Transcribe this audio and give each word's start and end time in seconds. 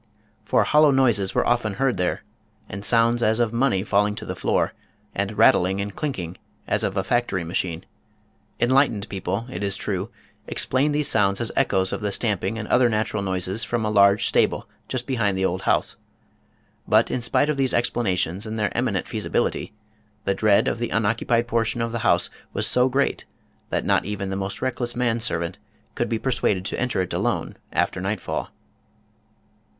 For 0.43 0.63
hollow 0.63 0.89
noises 0.89 1.35
were 1.35 1.45
often 1.45 1.75
heard 1.75 1.97
there, 1.97 2.23
and 2.67 2.83
sounds 2.83 3.21
as 3.21 3.39
of 3.39 3.53
money 3.53 3.83
falling 3.83 4.17
on 4.19 4.27
the 4.27 4.35
floor, 4.35 4.73
and 5.13 5.37
rattling 5.37 5.79
and 5.79 5.95
clinking 5.95 6.39
as 6.67 6.83
of 6.83 6.97
a 6.97 7.03
factory 7.03 7.43
machine. 7.43 7.85
Enlightened 8.59 9.07
people, 9.09 9.45
it 9.51 9.61
is 9.61 9.75
true, 9.75 10.09
explained 10.47 10.95
these 10.95 11.07
sounds 11.07 11.39
as 11.39 11.51
echoes 11.55 11.93
of 11.93 12.01
the 12.01 12.11
stamping 12.11 12.57
and 12.57 12.67
other 12.69 12.89
natural 12.89 13.21
noises 13.21 13.63
from 13.63 13.85
a 13.85 13.91
large 13.91 14.25
stable 14.25 14.67
just 14.87 15.05
behind 15.05 15.37
the 15.37 15.45
old 15.45 15.61
house. 15.61 15.97
But 16.87 17.11
in 17.11 17.21
spite 17.21 17.47
of 17.51 17.57
these 17.57 17.71
explanations 17.75 18.47
and 18.47 18.57
their 18.57 18.75
eminent 18.75 19.07
feasibility, 19.07 19.71
the 20.25 20.33
dread 20.33 20.67
of 20.67 20.79
the 20.79 20.89
unoccupied 20.89 21.47
portion 21.47 21.79
of 21.79 21.91
the 21.91 21.99
house 21.99 22.31
was 22.53 22.65
so 22.65 22.89
great 22.89 23.25
that 23.69 23.85
not 23.85 24.03
even 24.05 24.31
the 24.31 24.35
most 24.35 24.63
reckless 24.63 24.95
man 24.95 25.19
servant 25.19 25.59
could 25.93 26.09
be 26.09 26.17
persuaded 26.17 26.65
to 26.65 26.79
enter 26.81 27.03
it 27.03 27.13
alone 27.13 27.55
after 27.71 28.01
nightfall. 28.01 28.49